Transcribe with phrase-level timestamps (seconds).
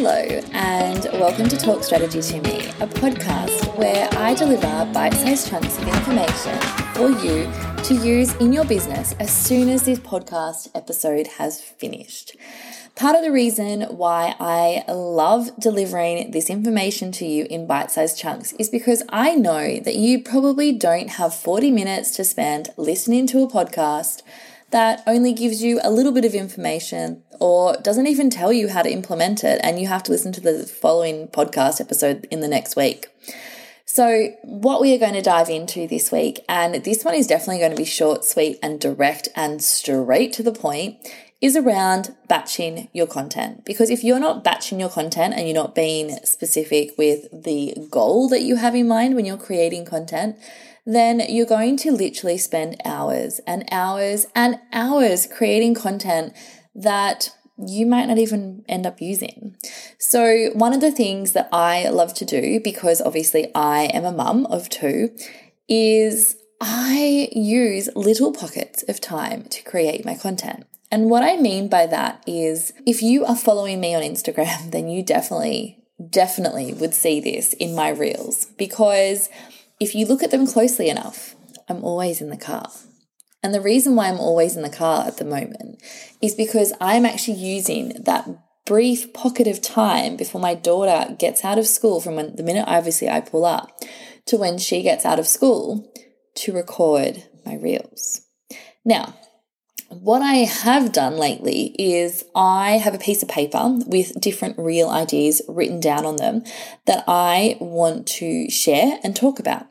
[0.00, 5.48] Hello, and welcome to Talk Strategy to Me, a podcast where I deliver bite sized
[5.48, 6.56] chunks of information
[6.94, 7.50] for you
[7.82, 12.36] to use in your business as soon as this podcast episode has finished.
[12.94, 18.20] Part of the reason why I love delivering this information to you in bite sized
[18.20, 23.26] chunks is because I know that you probably don't have 40 minutes to spend listening
[23.26, 24.22] to a podcast
[24.70, 28.82] that only gives you a little bit of information or doesn't even tell you how
[28.82, 32.48] to implement it, and you have to listen to the following podcast episode in the
[32.48, 33.06] next week.
[33.84, 37.58] So, what we are going to dive into this week, and this one is definitely
[37.58, 40.98] going to be short, sweet, and direct and straight to the point,
[41.40, 43.64] is around batching your content.
[43.64, 48.28] Because if you're not batching your content and you're not being specific with the goal
[48.28, 50.36] that you have in mind when you're creating content,
[50.88, 56.32] then you're going to literally spend hours and hours and hours creating content
[56.74, 57.28] that
[57.58, 59.54] you might not even end up using.
[59.98, 64.12] So, one of the things that I love to do, because obviously I am a
[64.12, 65.10] mum of two,
[65.68, 70.64] is I use little pockets of time to create my content.
[70.90, 74.88] And what I mean by that is if you are following me on Instagram, then
[74.88, 79.28] you definitely, definitely would see this in my reels because
[79.80, 81.34] if you look at them closely enough,
[81.68, 82.70] I'm always in the car.
[83.42, 85.82] And the reason why I'm always in the car at the moment
[86.20, 88.28] is because I'm actually using that
[88.66, 92.64] brief pocket of time before my daughter gets out of school from when the minute
[92.66, 93.80] obviously I pull up
[94.26, 95.90] to when she gets out of school
[96.34, 98.22] to record my reels.
[98.84, 99.14] Now,
[99.88, 104.88] what I have done lately is I have a piece of paper with different reel
[104.88, 106.44] ideas written down on them
[106.86, 109.66] that I want to share and talk about.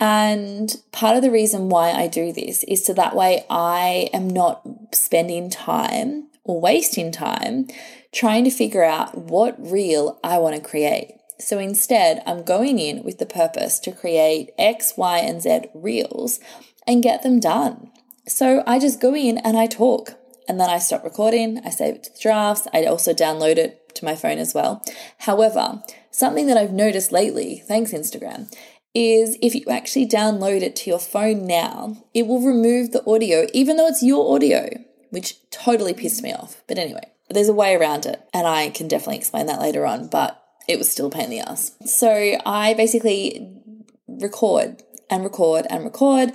[0.00, 4.28] And part of the reason why I do this is so that way I am
[4.28, 7.68] not spending time or wasting time
[8.12, 11.12] trying to figure out what reel I want to create.
[11.38, 16.40] So instead, I'm going in with the purpose to create X, Y, and Z reels
[16.86, 17.90] and get them done.
[18.26, 20.14] So I just go in and I talk
[20.48, 23.94] and then I stop recording, I save it to the drafts, I also download it
[23.96, 24.82] to my phone as well.
[25.18, 28.52] However, something that I've noticed lately, thanks Instagram,
[28.94, 33.46] is if you actually download it to your phone now, it will remove the audio,
[33.52, 34.68] even though it's your audio,
[35.10, 36.62] which totally pissed me off.
[36.66, 40.08] But anyway, there's a way around it, and I can definitely explain that later on,
[40.08, 41.72] but it was still pain in the ass.
[41.84, 43.50] So I basically
[44.06, 46.32] record and record and record.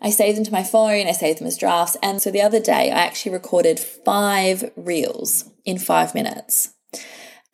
[0.00, 1.96] I save them to my phone, I save them as drafts.
[2.02, 6.74] And so the other day, I actually recorded five reels in five minutes.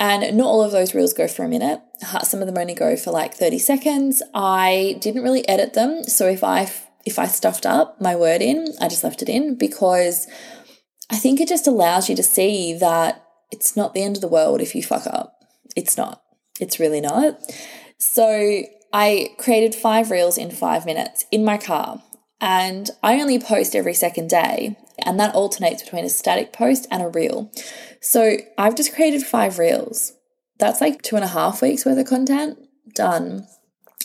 [0.01, 1.81] And not all of those reels go for a minute.
[2.23, 4.23] Some of them only go for like 30 seconds.
[4.33, 6.05] I didn't really edit them.
[6.05, 6.71] So if I
[7.05, 10.29] if I stuffed up my word in, I just left it in because
[11.11, 14.29] I think it just allows you to see that it's not the end of the
[14.29, 15.35] world if you fuck up.
[15.75, 16.23] It's not.
[16.61, 17.41] It's really not.
[17.99, 18.63] So
[18.93, 22.03] I created five reels in five minutes in my car,
[22.41, 27.03] and I only post every second day, and that alternates between a static post and
[27.03, 27.51] a reel.
[28.01, 30.15] So I've just created five reels.
[30.59, 32.59] That's like two and a half weeks worth of content
[32.95, 33.47] done.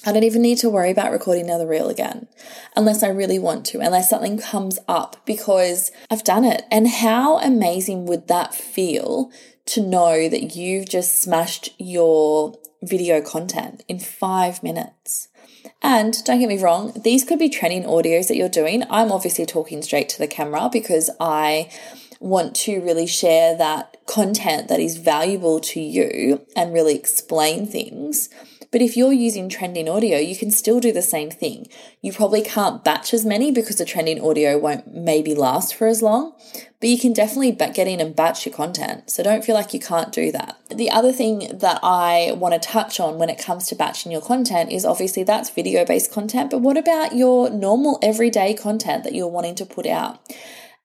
[0.05, 2.27] I don't even need to worry about recording another reel again
[2.75, 6.63] unless I really want to, unless something comes up because I've done it.
[6.69, 9.31] And how amazing would that feel
[9.67, 15.29] to know that you've just smashed your video content in five minutes.
[15.81, 18.83] And don't get me wrong, these could be trending audios that you're doing.
[18.89, 21.69] I'm obviously talking straight to the camera because I
[22.19, 28.29] want to really share that content that is valuable to you and really explain things.
[28.73, 31.67] But if you're using trending audio, you can still do the same thing.
[32.01, 36.01] You probably can't batch as many because the trending audio won't maybe last for as
[36.01, 36.34] long,
[36.79, 39.12] but you can definitely get in and batch your content.
[39.12, 40.57] So don't feel like you can't do that.
[40.69, 44.22] The other thing that I want to touch on when it comes to batching your
[44.22, 49.13] content is obviously that's video based content, but what about your normal everyday content that
[49.13, 50.19] you're wanting to put out?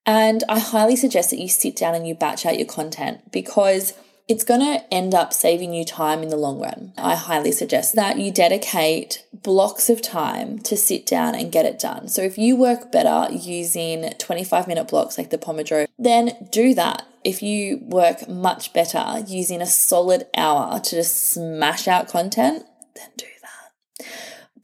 [0.04, 3.94] And I highly suggest that you sit down and you batch out your content because
[4.28, 6.92] it's going to end up saving you time in the long run.
[6.98, 11.78] I highly suggest that you dedicate blocks of time to sit down and get it
[11.78, 12.08] done.
[12.08, 17.06] So if you work better using 25 minute blocks like the Pomodoro, then do that.
[17.24, 22.64] If you work much better using a solid hour to just smash out content,
[22.94, 24.06] then do that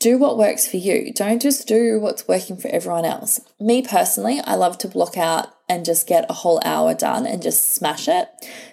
[0.04, 1.14] do what works for you.
[1.14, 3.40] Don't just do what's working for everyone else.
[3.58, 7.42] Me personally, I love to block out and just get a whole hour done and
[7.42, 8.28] just smash it.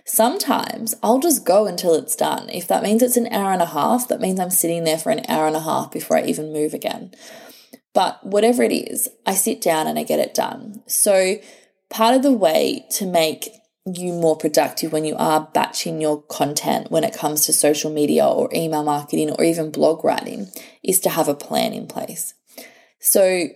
[0.05, 2.49] Sometimes I'll just go until it's done.
[2.49, 5.11] If that means it's an hour and a half, that means I'm sitting there for
[5.11, 7.13] an hour and a half before I even move again.
[7.93, 10.81] But whatever it is, I sit down and I get it done.
[10.87, 11.37] So,
[11.89, 13.49] part of the way to make
[13.85, 18.25] you more productive when you are batching your content when it comes to social media
[18.25, 20.47] or email marketing or even blog writing
[20.83, 22.35] is to have a plan in place.
[22.99, 23.47] So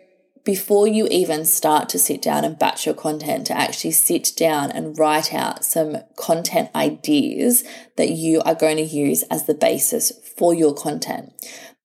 [0.45, 4.71] before you even start to sit down and batch your content, to actually sit down
[4.71, 7.63] and write out some content ideas
[7.97, 11.33] that you are going to use as the basis for your content.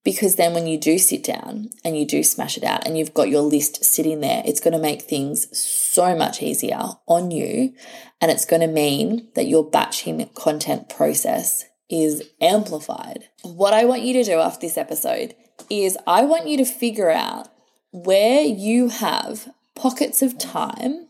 [0.05, 3.15] Because then when you do sit down and you do smash it out and you've
[3.15, 7.75] got your list sitting there, it's going to make things so much easier on you.
[8.21, 13.29] And it's going to mean that your batching content process is amplified.
[13.43, 15.35] What I want you to do after this episode
[15.69, 17.49] is I want you to figure out
[17.93, 21.09] where you have pockets of time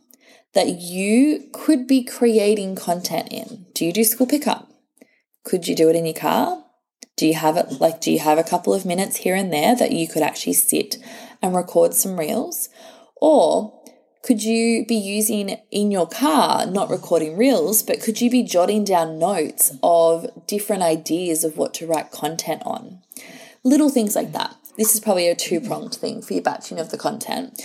[0.55, 3.67] that you could be creating content in.
[3.75, 4.71] Do you do school pickup?
[5.44, 6.65] Could you do it in your car?
[7.17, 9.77] Do you have it like do you have a couple of minutes here and there
[9.77, 10.97] that you could actually sit
[11.43, 12.69] and record some reels?
[13.17, 13.79] Or
[14.23, 18.85] could you be using in your car, not recording reels, but could you be jotting
[18.85, 23.00] down notes of different ideas of what to write content on?
[23.65, 24.56] Little things like that.
[24.77, 27.61] This is probably a two pronged thing for your batching of the content.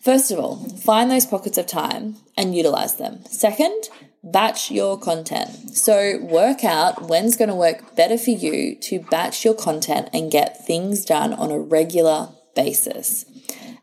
[0.00, 3.24] First of all, find those pockets of time and utilize them.
[3.26, 3.88] Second,
[4.22, 5.76] batch your content.
[5.76, 10.30] So, work out when's going to work better for you to batch your content and
[10.30, 13.24] get things done on a regular basis.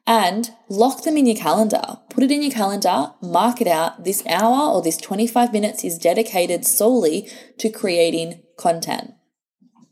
[0.08, 1.98] And lock them in your calendar.
[2.12, 4.04] Put it in your calendar, mark it out.
[4.04, 7.28] This hour or this 25 minutes is dedicated solely
[7.58, 9.14] to creating content.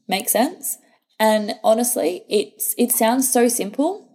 [0.08, 0.78] Make sense?
[1.19, 4.13] And honestly, it's it sounds so simple,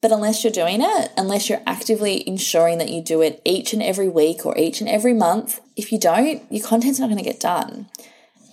[0.00, 3.82] but unless you're doing it, unless you're actively ensuring that you do it each and
[3.82, 7.24] every week or each and every month, if you don't, your content's not going to
[7.24, 7.88] get done.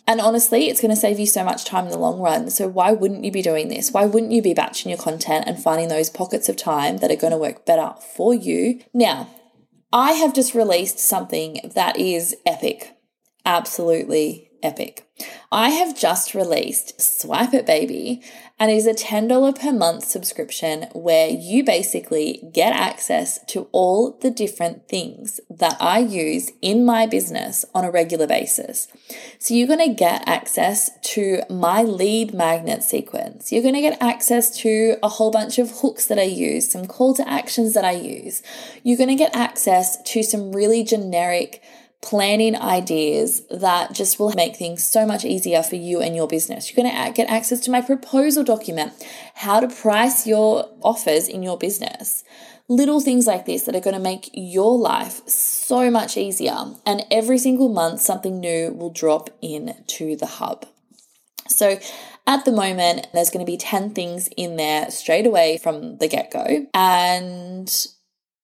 [0.05, 2.49] And honestly, it's going to save you so much time in the long run.
[2.49, 3.91] So, why wouldn't you be doing this?
[3.91, 7.15] Why wouldn't you be batching your content and finding those pockets of time that are
[7.15, 8.81] going to work better for you?
[8.93, 9.29] Now,
[9.93, 12.97] I have just released something that is epic.
[13.45, 15.07] Absolutely epic.
[15.51, 18.23] I have just released Swipe It Baby
[18.59, 24.17] and it is a $10 per month subscription where you basically get access to all
[24.21, 28.87] the different things that I use in my business on a regular basis.
[29.37, 33.51] So you're going to get access to my lead magnet sequence.
[33.51, 36.87] You're going to get access to a whole bunch of hooks that I use, some
[36.87, 38.41] call to actions that I use.
[38.83, 41.61] You're going to get access to some really generic
[42.03, 46.69] planning ideas that just will make things so much easier for you and your business.
[46.69, 48.93] You're going to get access to my proposal document,
[49.35, 52.23] how to price your offers in your business.
[52.67, 56.75] Little things like this that are going to make your life so much easier.
[56.85, 60.65] And every single month, something new will drop into the hub.
[61.47, 61.79] So,
[62.25, 66.07] at the moment, there's going to be 10 things in there straight away from the
[66.07, 66.65] get go.
[66.73, 67.69] And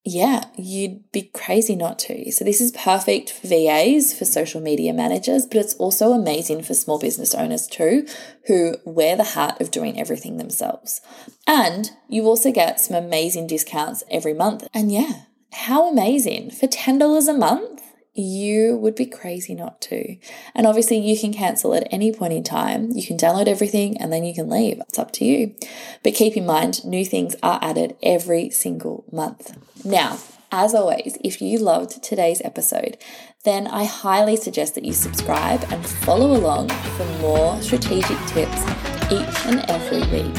[0.05, 2.31] yeah, you'd be crazy not to.
[2.31, 6.73] So, this is perfect for VAs, for social media managers, but it's also amazing for
[6.73, 8.07] small business owners too,
[8.47, 11.01] who wear the hat of doing everything themselves.
[11.45, 14.67] And you also get some amazing discounts every month.
[14.73, 16.51] And yeah, how amazing!
[16.51, 17.81] For $10 a month,
[18.13, 20.17] you would be crazy not to.
[20.55, 22.91] And obviously, you can cancel at any point in time.
[22.91, 24.79] You can download everything and then you can leave.
[24.87, 25.55] It's up to you.
[26.03, 29.57] But keep in mind, new things are added every single month.
[29.85, 30.19] Now,
[30.51, 32.97] as always, if you loved today's episode,
[33.45, 38.63] then I highly suggest that you subscribe and follow along for more strategic tips
[39.11, 40.33] each and every week.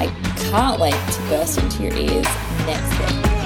[0.00, 0.06] I
[0.50, 2.26] can't wait to burst into your ears
[2.66, 3.37] next week.